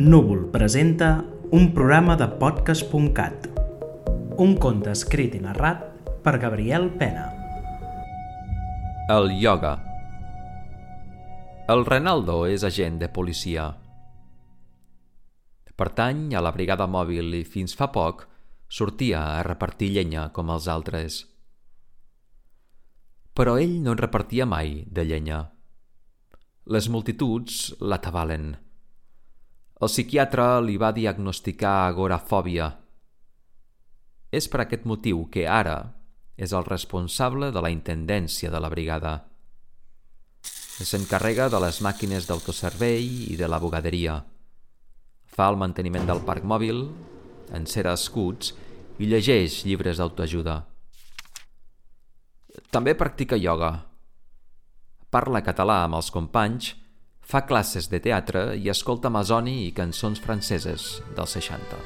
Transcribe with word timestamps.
Núvol 0.00 0.48
presenta 0.48 1.26
un 1.52 1.74
programa 1.74 2.16
de 2.16 2.24
podcast.cat. 2.40 3.50
Un 4.40 4.54
conte 4.56 4.94
escrit 4.96 5.34
i 5.36 5.40
narrat 5.44 5.82
per 6.24 6.38
Gabriel 6.40 6.86
Pena. 6.96 7.26
El 9.12 9.28
ioga. 9.36 9.74
El 11.68 11.84
Renaldo 11.84 12.46
és 12.48 12.64
agent 12.64 12.96
de 13.02 13.10
policia. 13.12 13.66
Pertany 15.76 16.32
a 16.32 16.40
la 16.40 16.54
brigada 16.56 16.88
mòbil 16.88 17.36
i 17.36 17.42
fins 17.44 17.76
fa 17.76 17.90
poc 17.92 18.24
sortia 18.72 19.20
a 19.34 19.44
repartir 19.44 19.90
llenya 19.98 20.30
com 20.32 20.48
els 20.56 20.70
altres. 20.78 21.20
Però 23.36 23.58
ell 23.60 23.76
no 23.84 23.92
en 23.92 24.00
repartia 24.00 24.48
mai 24.48 24.80
de 24.88 25.04
llenya. 25.04 25.44
Les 26.64 26.88
multituds 26.88 27.76
l'atabalen. 27.84 28.69
El 29.80 29.88
psiquiatre 29.88 30.44
li 30.60 30.74
va 30.76 30.90
diagnosticar 30.92 31.86
agorafòbia. 31.88 32.66
És 34.28 34.46
per 34.52 34.66
aquest 34.66 34.82
motiu 34.84 35.22
que 35.32 35.46
ara 35.48 35.78
és 36.36 36.52
el 36.52 36.66
responsable 36.66 37.48
de 37.54 37.62
la 37.64 37.70
intendència 37.72 38.50
de 38.52 38.60
la 38.60 38.68
brigada. 38.68 39.14
S'encarrega 40.44 41.48
de 41.52 41.60
les 41.64 41.80
màquines 41.84 42.28
d'autoservei 42.28 43.08
i 43.32 43.38
de 43.40 43.48
la 43.48 43.60
bugaderia. 43.60 44.18
Fa 45.32 45.48
el 45.48 45.56
manteniment 45.60 46.04
del 46.08 46.20
parc 46.28 46.44
mòbil, 46.44 46.82
encera 47.56 47.96
escuts 47.96 48.52
i 49.00 49.08
llegeix 49.08 49.62
llibres 49.64 49.96
d'autoajuda. 49.96 50.58
També 52.68 52.92
practica 53.00 53.40
ioga. 53.40 53.72
Parla 55.08 55.40
català 55.40 55.80
amb 55.86 55.96
els 56.02 56.12
companys 56.12 56.74
Fa 57.30 57.44
classes 57.46 57.86
de 57.86 58.00
teatre 58.02 58.40
i 58.58 58.64
escolta 58.72 59.06
Amazoni 59.06 59.52
i 59.68 59.70
cançons 59.70 60.18
franceses 60.18 60.96
dels 61.14 61.34
60. 61.36 61.76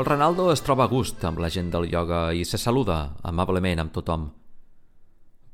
El 0.00 0.08
Ronaldo 0.08 0.48
es 0.50 0.64
troba 0.66 0.88
a 0.88 0.90
gust 0.90 1.22
amb 1.22 1.38
la 1.38 1.52
gent 1.54 1.70
del 1.70 1.86
ioga 1.92 2.32
i 2.34 2.42
se 2.42 2.58
saluda 2.58 2.98
amablement 3.22 3.84
amb 3.84 3.94
tothom. 3.94 4.26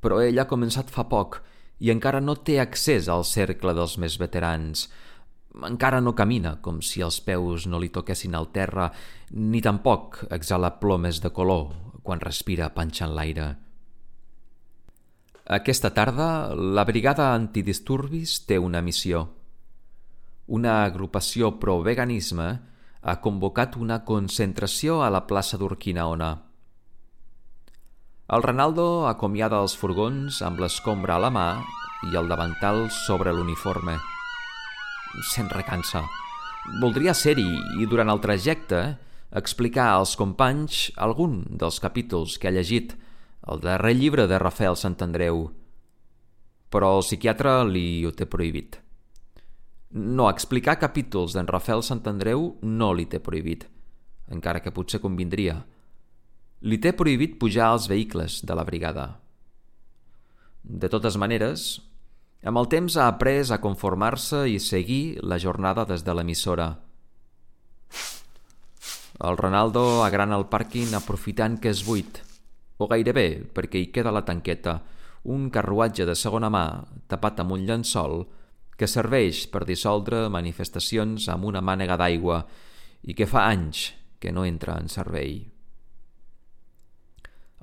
Però 0.01 0.23
ell 0.25 0.41
ha 0.41 0.49
començat 0.49 0.89
fa 0.89 1.05
poc 1.05 1.43
i 1.85 1.93
encara 1.93 2.25
no 2.25 2.39
té 2.41 2.57
accés 2.65 3.13
al 3.13 3.29
cercle 3.29 3.77
dels 3.77 3.99
més 4.01 4.17
veterans, 4.17 4.89
encara 5.65 6.01
no 6.01 6.15
camina 6.15 6.57
com 6.63 6.81
si 6.85 7.03
els 7.05 7.21
peus 7.25 7.67
no 7.71 7.81
li 7.81 7.89
toquessin 7.93 8.35
al 8.37 8.51
terra, 8.53 8.91
ni 9.33 9.63
tampoc 9.65 10.25
exhala 10.31 10.77
plomes 10.81 11.21
de 11.25 11.31
color 11.33 11.71
quan 12.03 12.21
respira 12.21 12.69
panxant 12.75 13.15
l'aire. 13.17 13.55
Aquesta 15.47 15.93
tarda, 15.95 16.55
la 16.55 16.85
Brigada 16.85 17.33
Antidisturbis 17.35 18.41
té 18.47 18.59
una 18.59 18.83
missió. 18.83 19.29
Una 20.47 20.83
agrupació 20.85 21.53
pro-veganisme 21.63 22.49
ha 23.03 23.15
convocat 23.23 23.77
una 23.79 24.01
concentració 24.05 25.03
a 25.07 25.11
la 25.11 25.23
plaça 25.27 25.59
d'Urquinaona. 25.59 26.33
El 28.27 28.43
Renaldo 28.43 29.07
acomiada 29.07 29.63
els 29.63 29.79
furgons 29.79 30.43
amb 30.43 30.59
l'escombra 30.59 31.15
a 31.15 31.23
la 31.23 31.31
mà 31.31 31.49
i 32.11 32.19
el 32.19 32.27
davantal 32.27 32.89
sobre 32.91 33.31
l'uniforme 33.31 33.99
se'n 35.33 35.49
recansa. 35.53 36.05
Voldria 36.81 37.15
ser-hi 37.15 37.49
i 37.81 37.87
durant 37.87 38.11
el 38.11 38.23
trajecte 38.23 38.81
explicar 39.37 39.91
als 39.95 40.17
companys 40.19 40.91
algun 40.97 41.43
dels 41.51 41.79
capítols 41.83 42.39
que 42.39 42.49
ha 42.49 42.55
llegit 42.55 42.95
el 43.47 43.61
darrer 43.63 43.95
llibre 43.95 44.27
de 44.27 44.39
Rafael 44.39 44.77
Santandreu. 44.77 45.47
Però 46.71 46.97
el 46.97 47.05
psiquiatre 47.07 47.63
li 47.69 48.05
ho 48.05 48.11
té 48.11 48.27
prohibit. 48.27 48.81
No, 49.97 50.27
explicar 50.29 50.81
capítols 50.81 51.37
d'en 51.37 51.47
Rafael 51.47 51.83
Santandreu 51.87 52.57
no 52.63 52.93
li 52.93 53.07
té 53.07 53.21
prohibit, 53.23 53.69
encara 54.29 54.61
que 54.61 54.75
potser 54.75 55.01
convindria. 55.01 55.61
Li 56.67 56.81
té 56.83 56.93
prohibit 56.97 57.39
pujar 57.39 57.71
als 57.71 57.87
vehicles 57.89 58.41
de 58.45 58.57
la 58.59 58.65
brigada. 58.67 59.21
De 60.67 60.91
totes 60.91 61.15
maneres, 61.17 61.86
amb 62.47 62.61
el 62.61 62.69
temps 62.71 62.95
ha 62.95 63.09
après 63.11 63.51
a 63.51 63.59
conformar-se 63.59 64.45
i 64.47 64.61
seguir 64.63 65.19
la 65.23 65.39
jornada 65.43 65.85
des 65.85 66.05
de 66.07 66.15
l'emissora. 66.15 66.69
El 69.27 69.39
Ronaldo 69.41 70.05
agrana 70.05 70.37
el 70.39 70.47
pàrquing 70.53 70.95
aprofitant 70.95 71.57
que 71.59 71.73
és 71.73 71.83
buit, 71.83 72.21
o 72.79 72.87
gairebé 72.87 73.29
perquè 73.57 73.81
hi 73.81 73.91
queda 73.91 74.13
la 74.15 74.23
tanqueta, 74.29 74.79
un 75.27 75.49
carruatge 75.51 76.07
de 76.07 76.15
segona 76.15 76.51
mà 76.53 76.65
tapat 77.11 77.43
amb 77.43 77.57
un 77.57 77.65
llençol 77.67 78.23
que 78.79 78.87
serveix 78.87 79.47
per 79.51 79.65
dissoldre 79.67 80.29
manifestacions 80.31 81.27
amb 81.33 81.49
una 81.51 81.65
mànega 81.65 81.97
d'aigua 81.99 82.45
i 83.03 83.17
que 83.17 83.27
fa 83.27 83.49
anys 83.49 83.89
que 84.21 84.31
no 84.31 84.45
entra 84.47 84.77
en 84.79 84.93
servei. 84.93 85.41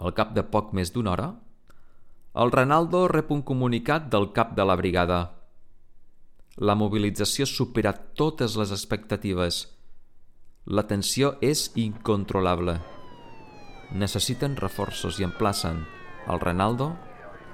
Al 0.03 0.11
cap 0.17 0.33
de 0.35 0.43
poc 0.43 0.73
més 0.73 0.91
d'una 0.91 1.13
hora, 1.13 1.29
el 2.33 2.51
Renaldo 2.51 3.07
rep 3.07 3.29
un 3.31 3.43
comunicat 3.45 4.07
del 4.09 4.31
cap 4.33 4.55
de 4.57 4.65
la 4.65 4.75
brigada. 4.75 5.19
La 6.57 6.73
mobilització 6.73 7.45
supera 7.45 7.93
totes 7.93 8.55
les 8.57 8.71
expectatives. 8.73 9.59
La 10.65 10.85
tensió 10.89 11.35
és 11.41 11.67
incontrolable. 11.77 12.79
Necessiten 13.93 14.57
reforços 14.57 15.19
i 15.21 15.27
emplacen 15.27 15.83
el 16.25 16.41
Renaldo 16.41 16.89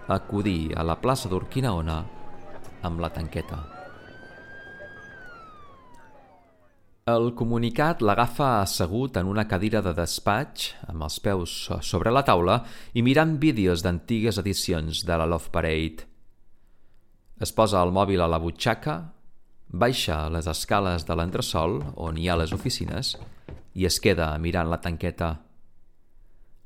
a 0.07 0.15
acudir 0.15 0.71
a 0.77 0.87
la 0.87 0.99
plaça 1.03 1.27
d'Urquinaona 1.27 1.99
amb 2.87 3.03
la 3.03 3.11
tanqueta. 3.11 3.78
El 7.09 7.31
comunicat 7.33 8.01
l'agafa 8.03 8.47
assegut 8.59 9.15
en 9.17 9.29
una 9.31 9.45
cadira 9.49 9.79
de 9.81 9.93
despatx, 9.97 10.65
amb 10.91 11.05
els 11.07 11.15
peus 11.23 11.53
sobre 11.87 12.11
la 12.11 12.25
taula 12.27 12.57
i 12.93 13.03
mirant 13.05 13.37
vídeos 13.41 13.81
d'antigues 13.85 14.37
edicions 14.41 15.05
de 15.07 15.17
la 15.17 15.25
Love 15.31 15.49
Parade. 15.53 16.05
Es 17.39 17.53
posa 17.55 17.79
el 17.85 17.93
mòbil 17.95 18.21
a 18.21 18.27
la 18.29 18.41
butxaca, 18.43 18.97
baixa 19.83 20.17
les 20.33 20.49
escales 20.51 21.07
de 21.07 21.15
l'entresol, 21.15 21.79
on 21.95 22.19
hi 22.19 22.27
ha 22.27 22.37
les 22.41 22.53
oficines, 22.53 23.15
i 23.79 23.87
es 23.89 24.01
queda 24.03 24.33
mirant 24.37 24.69
la 24.69 24.81
tanqueta. 24.83 25.31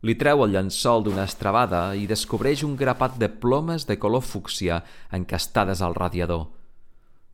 Li 0.03 0.17
treu 0.19 0.43
el 0.43 0.57
llençol 0.57 1.05
d'una 1.05 1.27
estrabada 1.29 1.85
i 1.95 2.09
descobreix 2.09 2.65
un 2.67 2.75
grapat 2.75 3.21
de 3.21 3.29
plomes 3.29 3.87
de 3.87 3.99
color 4.01 4.25
fúcsia 4.33 4.81
encastades 5.21 5.85
al 5.85 5.95
radiador– 5.95 6.49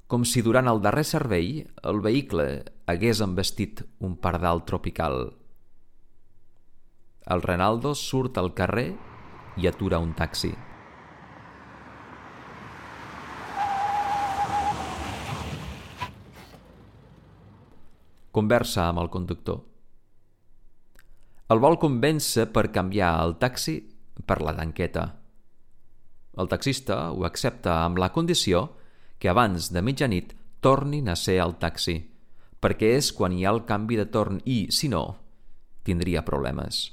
com 0.09 0.23
si 0.25 0.41
durant 0.41 0.65
el 0.65 0.79
darrer 0.81 1.03
servei 1.05 1.49
el 1.89 1.99
vehicle 2.01 2.45
hagués 2.89 3.19
embestit 3.21 3.83
un 4.01 4.15
pardal 4.17 4.63
tropical. 4.65 5.19
El 7.29 7.43
Renaldo 7.45 7.91
surt 7.93 8.39
al 8.41 8.49
carrer 8.57 8.87
i 9.61 9.69
atura 9.69 9.99
un 10.01 10.15
taxi. 10.17 10.49
Conversa 18.33 18.87
amb 18.87 19.03
el 19.03 19.11
conductor. 19.13 19.61
El 21.53 21.61
vol 21.61 21.77
convèncer 21.77 22.47
per 22.49 22.71
canviar 22.73 23.13
el 23.27 23.37
taxi 23.37 23.77
per 24.25 24.41
la 24.41 24.57
tanqueta. 24.57 25.05
El 26.41 26.49
taxista 26.49 27.11
ho 27.13 27.29
accepta 27.29 27.83
amb 27.85 28.01
la 28.01 28.09
condició 28.15 28.78
que 29.19 29.29
abans 29.29 29.69
de 29.75 29.83
mitjanit 29.83 30.33
tornin 30.63 31.09
a 31.09 31.15
ser 31.19 31.39
al 31.43 31.57
taxi, 31.59 31.99
perquè 32.59 32.95
és 32.99 33.11
quan 33.15 33.35
hi 33.35 33.45
ha 33.45 33.53
el 33.55 33.65
canvi 33.67 33.99
de 33.99 34.07
torn 34.11 34.39
i, 34.45 34.67
si 34.71 34.89
no, 34.91 35.19
tindria 35.83 36.25
problemes. 36.27 36.89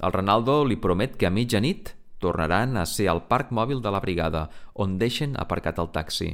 El 0.00 0.14
Renaldo 0.14 0.62
li 0.64 0.78
promet 0.80 1.16
que 1.20 1.28
a 1.28 1.34
mitjanit 1.34 1.94
tornaran 2.20 2.76
a 2.76 2.84
ser 2.86 3.08
al 3.10 3.24
parc 3.28 3.50
mòbil 3.50 3.80
de 3.82 3.90
la 3.92 4.00
brigada, 4.00 4.48
on 4.74 4.98
deixen 5.00 5.34
aparcat 5.40 5.80
el 5.80 5.90
taxi. 5.94 6.30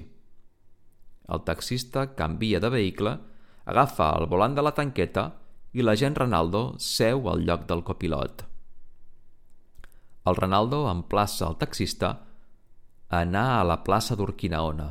El 1.30 1.42
taxista 1.46 2.08
canvia 2.18 2.60
de 2.62 2.70
vehicle, 2.70 3.16
agafa 3.66 4.12
el 4.18 4.28
volant 4.30 4.54
de 4.54 4.62
la 4.62 4.74
tanqueta 4.74 5.30
i 5.74 5.82
l'agent 5.82 6.14
Renaldo 6.18 6.76
seu 6.82 7.26
al 7.30 7.42
lloc 7.46 7.66
del 7.70 7.82
copilot. 7.86 8.44
El 10.26 10.38
Renaldo 10.38 10.86
emplaça 10.90 11.46
el 11.46 11.58
taxista 11.58 12.16
anar 13.08 13.60
a 13.60 13.64
la 13.64 13.82
plaça 13.86 14.16
d'Urquinaona, 14.18 14.88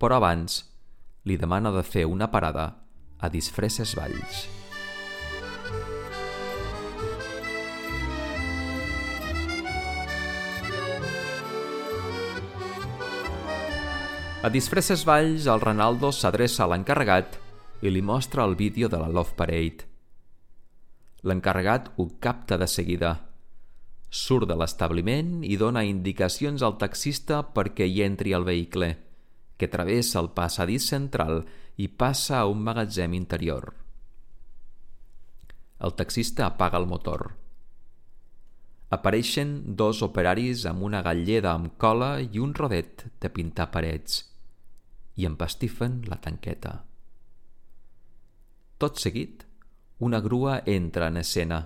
però 0.00 0.16
abans 0.16 0.62
li 1.28 1.36
demana 1.36 1.72
de 1.74 1.82
fer 1.84 2.06
una 2.08 2.30
parada 2.32 2.70
a 3.20 3.28
Disfresses 3.28 3.92
Valls. 3.98 4.46
A 14.40 14.48
Disfresses 14.48 15.04
Valls, 15.04 15.44
el 15.44 15.60
Renaldo 15.60 16.08
s'adreça 16.16 16.64
a 16.64 16.70
l'encarregat 16.72 17.36
i 17.84 17.90
li 17.92 18.00
mostra 18.00 18.46
el 18.48 18.56
vídeo 18.56 18.88
de 18.88 18.96
la 18.96 19.12
Love 19.12 19.36
Parade. 19.36 19.84
L'encarregat 21.28 21.92
ho 22.00 22.08
capta 22.18 22.56
de 22.56 22.66
seguida. 22.66 23.29
Surt 24.10 24.48
de 24.50 24.56
l'establiment 24.58 25.44
i 25.46 25.54
dona 25.56 25.84
indicacions 25.86 26.64
al 26.66 26.74
taxista 26.82 27.44
perquè 27.54 27.86
hi 27.86 28.02
entri 28.02 28.34
al 28.34 28.46
vehicle, 28.46 28.90
que 29.56 29.68
travessa 29.70 30.18
el 30.18 30.32
passadís 30.34 30.88
central 30.90 31.44
i 31.78 31.86
passa 31.88 32.40
a 32.40 32.48
un 32.50 32.64
magatzem 32.66 33.14
interior. 33.14 33.70
El 35.80 35.94
taxista 35.94 36.46
apaga 36.46 36.80
el 36.82 36.88
motor. 36.90 37.30
Apareixen 38.90 39.76
dos 39.78 40.02
operaris 40.02 40.66
amb 40.66 40.82
una 40.82 41.00
galleda 41.06 41.54
amb 41.54 41.76
cola 41.78 42.16
i 42.20 42.42
un 42.42 42.52
rodet 42.58 43.06
de 43.22 43.30
pintar 43.30 43.70
parets 43.70 44.24
i 45.20 45.28
empastifen 45.28 46.00
la 46.10 46.18
tanqueta. 46.18 46.80
Tot 48.80 48.98
seguit, 48.98 49.44
una 50.00 50.18
grua 50.24 50.62
entra 50.66 51.08
en 51.12 51.20
escena. 51.20 51.60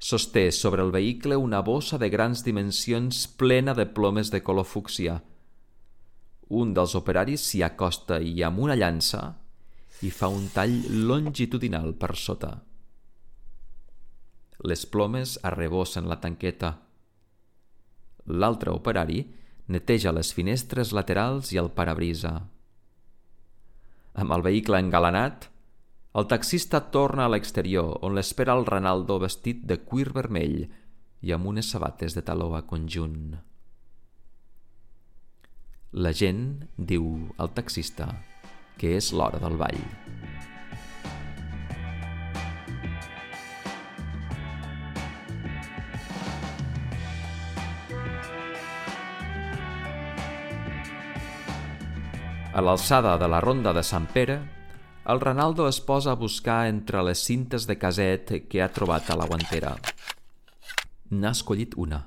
Sosté 0.00 0.50
sobre 0.50 0.80
el 0.80 0.90
vehicle 0.90 1.36
una 1.36 1.60
bossa 1.60 1.98
de 2.00 2.08
grans 2.08 2.40
dimensions 2.40 3.26
plena 3.36 3.74
de 3.76 3.84
plomes 3.84 4.30
de 4.32 4.40
color 4.42 4.64
fúcsia. 4.64 5.18
Un 6.48 6.72
dels 6.72 6.94
operaris 6.96 7.44
s'hi 7.44 7.60
acosta 7.62 8.16
i 8.24 8.40
amb 8.42 8.62
una 8.64 8.78
llança 8.80 9.20
i 10.00 10.08
fa 10.08 10.30
un 10.32 10.48
tall 10.54 10.78
longitudinal 11.04 11.92
per 12.00 12.14
sota. 12.16 12.54
Les 14.64 14.86
plomes 14.88 15.36
arrebossen 15.44 16.08
la 16.08 16.16
tanqueta. 16.24 16.72
L'altre 18.24 18.72
operari 18.72 19.20
neteja 19.68 20.16
les 20.16 20.32
finestres 20.32 20.94
laterals 20.96 21.52
i 21.52 21.60
el 21.60 21.68
parabrisa. 21.76 22.38
Amb 24.16 24.32
el 24.32 24.48
vehicle 24.48 24.80
engalanat, 24.80 25.49
el 26.10 26.26
taxista 26.26 26.80
torna 26.90 27.24
a 27.26 27.30
l'exterior, 27.30 27.98
on 28.02 28.16
l'espera 28.18 28.56
el 28.58 28.66
Renaldo 28.66 29.20
vestit 29.22 29.62
de 29.62 29.78
cuir 29.86 30.08
vermell 30.10 30.64
i 31.22 31.30
amb 31.36 31.46
unes 31.46 31.70
sabates 31.70 32.16
de 32.16 32.24
taló 32.26 32.50
a 32.58 32.64
conjunt. 32.66 33.36
La 35.92 36.10
gent 36.10 36.42
diu 36.76 37.06
al 37.38 37.54
taxista 37.54 38.10
que 38.80 38.96
és 38.98 39.12
l'hora 39.14 39.38
del 39.38 39.58
ball. 39.60 39.82
A 52.50 52.62
l'alçada 52.66 53.14
de 53.14 53.28
la 53.30 53.38
ronda 53.38 53.70
de 53.72 53.82
Sant 53.86 54.08
Pere, 54.10 54.40
el 55.10 55.20
Renaldo 55.20 55.66
es 55.68 55.80
posa 55.80 56.12
a 56.12 56.18
buscar 56.18 56.68
entre 56.68 57.02
les 57.02 57.18
cintes 57.18 57.66
de 57.66 57.76
caset 57.78 58.34
que 58.48 58.62
ha 58.62 58.70
trobat 58.72 59.10
a 59.10 59.16
la 59.18 59.26
guantera. 59.26 59.74
N'ha 61.10 61.32
escollit 61.34 61.74
una. 61.74 62.04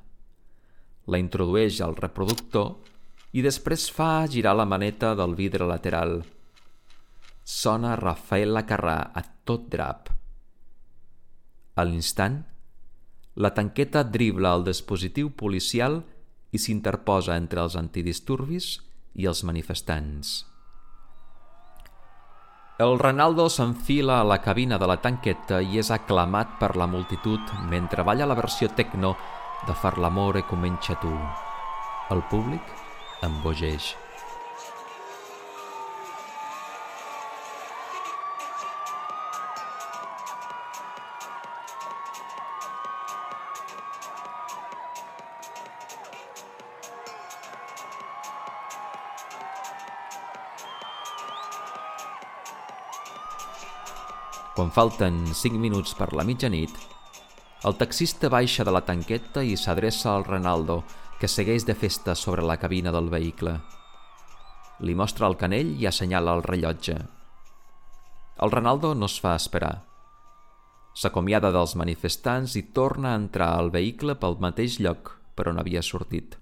La 1.07 1.19
introdueix 1.19 1.81
al 1.83 1.97
reproductor 1.99 2.77
i 3.33 3.43
després 3.43 3.89
fa 3.91 4.23
girar 4.31 4.55
la 4.55 4.69
maneta 4.69 5.15
del 5.19 5.35
vidre 5.35 5.67
lateral– 5.67 6.21
sona 7.43 7.95
Rafael 7.99 8.61
Carrà 8.63 9.11
a 9.13 9.23
tot 9.43 9.67
drap. 9.69 10.07
A 11.75 11.83
l'instant, 11.83 12.39
la 13.35 13.51
tanqueta 13.51 14.03
dribla 14.03 14.53
el 14.55 14.63
dispositiu 14.63 15.33
policial 15.35 15.99
i 16.53 16.61
s'interposa 16.61 17.35
entre 17.35 17.63
els 17.65 17.75
antidisturbis 17.75 18.77
i 19.19 19.27
els 19.27 19.43
manifestants. 19.43 20.52
El 22.81 22.97
Renaldo 22.97 23.43
s'enfila 23.53 24.15
a 24.19 24.23
la 24.25 24.39
cabina 24.41 24.79
de 24.81 24.87
la 24.89 24.95
tanqueta 24.97 25.59
i 25.61 25.77
és 25.77 25.91
aclamat 25.93 26.55
per 26.57 26.71
la 26.81 26.87
multitud 26.89 27.51
mentre 27.69 28.01
balla 28.07 28.25
la 28.25 28.37
versió 28.39 28.71
techno 28.73 29.11
de 29.67 29.75
Far 29.77 29.99
l'amore 30.01 30.41
comença 30.49 30.97
tu. 30.97 31.11
El 32.09 32.25
públic 32.31 32.73
embogeix. 33.21 33.93
Quan 54.53 54.69
falten 54.69 55.23
5 55.33 55.57
minuts 55.57 55.95
per 55.97 56.11
la 56.13 56.21
mitjanit, 56.21 56.73
el 57.65 57.73
taxista 57.79 58.29
baixa 58.29 58.61
de 58.67 58.73
la 58.75 58.83
tanqueta 58.85 59.41
i 59.41 59.55
s'adreça 59.57 60.11
al 60.11 60.27
Renaldo, 60.27 60.83
que 61.17 61.29
segueix 61.31 61.65
de 61.65 61.73
festa 61.73 62.13
sobre 62.13 62.45
la 62.45 62.59
cabina 62.61 62.91
del 62.93 63.09
vehicle. 63.09 63.55
Li 64.85 64.93
mostra 64.93 65.25
el 65.25 65.39
canell 65.41 65.71
i 65.81 65.87
assenyala 65.89 66.35
el 66.37 66.45
rellotge. 66.45 66.99
El 68.45 68.53
Renaldo 68.53 68.93
no 68.93 69.09
es 69.09 69.17
fa 69.25 69.33
esperar. 69.41 69.73
S'acomiada 70.93 71.49
dels 71.49 71.73
manifestants 71.73 72.53
i 72.53 72.67
torna 72.77 73.15
a 73.15 73.23
entrar 73.23 73.55
al 73.57 73.73
vehicle 73.73 74.19
pel 74.21 74.37
mateix 74.37 74.77
lloc 74.77 75.15
per 75.33 75.49
on 75.49 75.57
havia 75.57 75.81
sortit. 75.81 76.37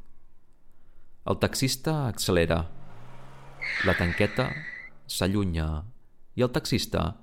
El 1.24 1.40
taxista 1.40 2.10
accelera. 2.10 2.66
La 3.88 3.96
tanqueta 3.96 4.52
s'allunya 5.08 5.72
i 6.36 6.44
el 6.44 6.52
taxista 6.52 7.21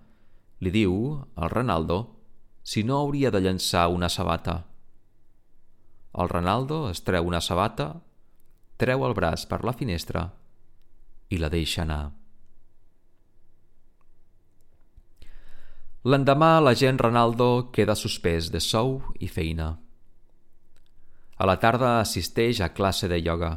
li 0.60 0.72
diu 0.74 0.94
al 1.36 1.50
Renaldo 1.50 1.98
si 2.62 2.82
no 2.84 2.98
hauria 3.00 3.30
de 3.30 3.40
llançar 3.40 3.86
una 3.88 4.08
sabata. 4.08 4.64
El 6.18 6.28
Renaldo 6.28 6.88
es 6.90 7.00
treu 7.06 7.28
una 7.28 7.40
sabata, 7.40 7.88
treu 8.76 9.04
el 9.06 9.14
braç 9.14 9.46
per 9.48 9.62
la 9.64 9.72
finestra 9.72 10.28
i 11.30 11.38
la 11.38 11.50
deixa 11.52 11.84
anar. 11.84 12.10
L'endemà 16.08 16.58
l'agent 16.62 16.98
Renaldo 17.00 17.70
queda 17.74 17.96
suspès 17.98 18.52
de 18.54 18.60
sou 18.64 19.00
i 19.20 19.28
feina. 19.28 19.72
A 21.38 21.46
la 21.46 21.58
tarda 21.62 21.98
assisteix 22.00 22.60
a 22.64 22.70
classe 22.74 23.10
de 23.10 23.18
ioga. 23.18 23.50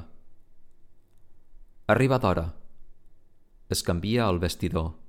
Arriba 1.87 2.19
d'hora. 2.23 2.47
Es 3.69 3.83
canvia 3.83 4.27
el 4.29 4.39
vestidor. 4.39 5.00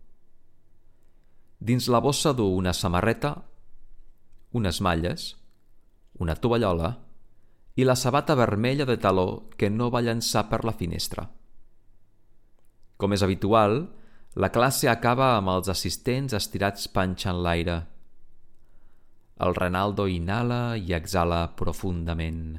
Dins 1.63 1.87
la 1.87 2.01
bossa 2.03 2.33
du 2.35 2.49
una 2.59 2.73
samarreta, 2.75 3.37
unes 4.51 4.81
malles, 4.83 5.29
una 6.19 6.35
tovallola 6.35 6.91
i 7.79 7.87
la 7.87 7.95
sabata 7.95 8.35
vermella 8.35 8.87
de 8.89 8.97
taló 8.99 9.47
que 9.55 9.71
no 9.71 9.87
va 9.95 10.03
llançar 10.03 10.49
per 10.51 10.65
la 10.67 10.75
finestra. 10.75 11.29
Com 12.99 13.15
és 13.15 13.23
habitual, 13.23 13.87
la 14.35 14.51
classe 14.51 14.91
acaba 14.91 15.37
amb 15.37 15.55
els 15.55 15.71
assistents 15.71 16.35
estirats 16.35 16.91
panxa 16.91 17.31
en 17.31 17.43
l'aire. 17.47 17.79
El 19.39 19.55
Renaldo 19.55 20.11
inhala 20.11 20.77
i 20.77 20.95
exhala 20.99 21.45
profundament. 21.55 22.59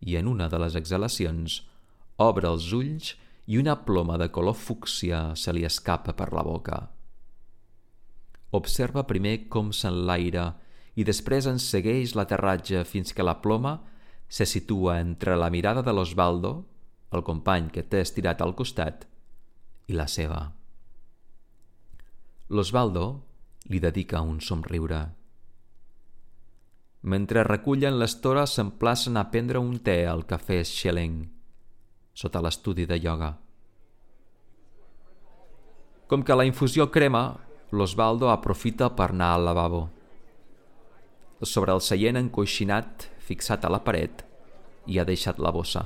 I 0.00 0.16
en 0.16 0.28
una 0.32 0.48
de 0.48 0.64
les 0.64 0.76
exhalacions 0.78 1.62
obre 2.16 2.48
els 2.48 2.72
ulls 2.72 3.16
i 3.44 3.60
una 3.60 3.82
ploma 3.84 4.16
de 4.16 4.32
color 4.32 4.56
fúcsia 4.56 5.34
se 5.36 5.52
li 5.52 5.68
escapa 5.68 6.16
per 6.16 6.32
la 6.32 6.44
boca. 6.48 6.86
Observa 8.56 9.04
primer 9.06 9.48
com 9.52 9.72
s'enlaira 9.76 10.54
i 10.96 11.04
després 11.04 11.46
en 11.46 11.60
segueix 11.62 12.14
l'aterratge 12.16 12.82
fins 12.88 13.12
que 13.12 13.26
la 13.26 13.38
ploma 13.44 13.76
se 14.28 14.46
situa 14.48 14.98
entre 15.00 15.36
la 15.36 15.50
mirada 15.50 15.82
de 15.82 15.92
l'Osvaldo, 15.92 16.64
el 17.12 17.24
company 17.24 17.68
que 17.72 17.84
té 17.84 18.00
estirat 18.04 18.40
al 18.44 18.54
costat, 18.56 19.04
i 19.88 19.96
la 19.96 20.08
seva. 20.08 20.40
L'Osvaldo 22.48 23.06
li 23.68 23.80
dedica 23.80 24.20
un 24.24 24.40
somriure. 24.40 25.00
Mentre 27.08 27.44
recullen 27.46 27.98
l'estora 28.00 28.44
s'emplacen 28.48 29.16
a 29.16 29.28
prendre 29.30 29.60
un 29.60 29.78
te 29.84 30.00
al 30.08 30.24
cafè 30.28 30.62
Schelling, 30.64 31.20
sota 32.12 32.42
l'estudi 32.42 32.88
de 32.88 32.98
ioga. 32.98 33.34
Com 36.08 36.24
que 36.24 36.36
la 36.36 36.48
infusió 36.48 36.88
crema, 36.90 37.38
l'Osvaldo 37.70 38.30
aprofita 38.32 38.88
per 38.96 39.10
anar 39.12 39.34
al 39.34 39.44
lavabo. 39.44 39.82
Sobre 41.44 41.74
el 41.76 41.82
seient 41.84 42.16
encoixinat, 42.16 43.04
fixat 43.20 43.66
a 43.66 43.70
la 43.70 43.82
paret, 43.84 44.24
hi 44.88 44.96
ha 44.96 45.04
deixat 45.04 45.36
la 45.38 45.52
bossa. 45.52 45.84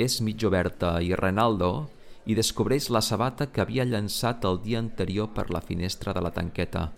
És 0.00 0.22
mig 0.24 0.40
oberta 0.48 0.94
i 1.04 1.12
Renaldo 1.12 1.90
hi 2.24 2.36
descobreix 2.38 2.88
la 2.88 3.02
sabata 3.04 3.50
que 3.52 3.60
havia 3.60 3.84
llançat 3.84 4.46
el 4.48 4.62
dia 4.64 4.80
anterior 4.80 5.28
per 5.36 5.50
la 5.50 5.60
finestra 5.60 6.14
de 6.16 6.22
la 6.24 6.32
tanqueta. 6.32 6.88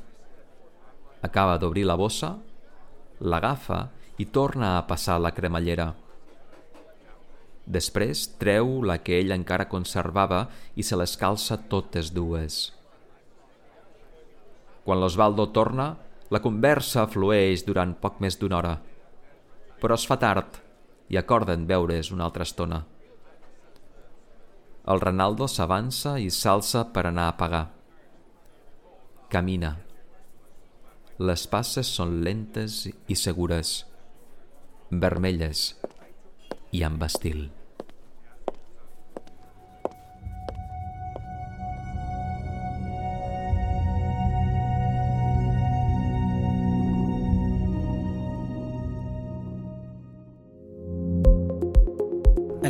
Acaba 1.27 1.59
d'obrir 1.59 1.85
la 1.89 1.99
bossa, 1.99 2.37
l'agafa 3.19 3.89
i 4.23 4.29
torna 4.31 4.77
a 4.79 4.87
passar 4.87 5.19
la 5.19 5.35
cremallera. 5.35 5.91
Després 7.67 8.29
treu 8.39 8.79
la 8.85 9.01
que 9.03 9.19
ell 9.19 9.35
encara 9.35 9.67
conservava 9.67 10.45
i 10.77 10.87
se 10.87 10.95
les 11.01 11.17
calça 11.19 11.59
totes 11.59 12.13
dues. 12.15 12.71
Quan 14.85 15.01
l'Osvaldo 15.01 15.49
torna, 15.57 15.95
la 16.31 16.41
conversa 16.45 17.07
flueix 17.09 17.65
durant 17.65 17.95
poc 18.01 18.21
més 18.21 18.37
d'una 18.41 18.59
hora. 18.59 18.75
Però 19.81 19.97
es 19.97 20.05
fa 20.09 20.19
tard 20.21 20.61
i 21.13 21.19
acorden 21.21 21.65
veure's 21.69 22.11
una 22.13 22.27
altra 22.29 22.45
estona. 22.49 22.83
El 24.93 25.01
Renaldo 25.01 25.49
s'avança 25.49 26.19
i 26.21 26.29
s'alça 26.29 26.85
per 26.93 27.07
anar 27.09 27.31
a 27.31 27.37
pagar. 27.41 27.65
Camina. 29.33 29.73
Les 31.25 31.47
passes 31.49 31.89
són 31.89 32.19
lentes 32.27 32.83
i 32.91 33.17
segures, 33.17 33.77
vermelles 34.91 35.69
i 36.75 36.83
amb 36.85 37.07
estil. 37.07 37.47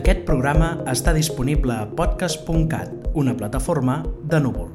Aquest 0.05 0.27
programa 0.29 0.67
està 0.93 1.15
disponible 1.17 1.73
a 1.73 1.87
podcast.cat, 1.97 3.09
una 3.17 3.33
plataforma 3.41 4.03
de 4.29 4.45
núvol. 4.45 4.74